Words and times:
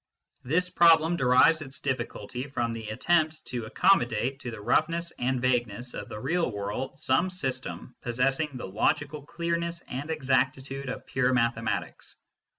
This 0.43 0.67
problem 0.67 1.15
derives 1.15 1.61
its 1.61 1.79
difficulty 1.79 2.47
from 2.47 2.73
the 2.73 2.89
attempt 2.89 3.45
to 3.45 3.65
accommodate 3.65 4.39
to 4.39 4.49
the 4.49 4.59
roughness 4.59 5.11
and 5.19 5.39
vagueness 5.39 5.93
of 5.93 6.09
the 6.09 6.19
real 6.19 6.49
world 6.51 6.97
some 6.99 7.29
system 7.29 7.95
possessing 8.01 8.49
the 8.55 8.65
logical 8.65 9.21
clearness 9.23 9.83
and 9.87 10.09
exactitude 10.09 10.89
of 10.89 11.05
pure 11.05 11.33
mathematics. 11.33 12.15